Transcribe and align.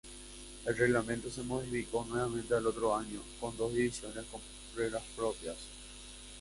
El 0.65 0.75
reglamento 0.75 1.29
se 1.29 1.43
modificó 1.43 2.03
nuevamente 2.05 2.55
al 2.55 2.65
otro 2.65 2.95
año, 2.95 3.21
con 3.39 3.55
dos 3.55 3.71
divisiones 3.71 4.25
con 4.31 4.41
reglas 4.75 5.03
propias. 5.15 5.57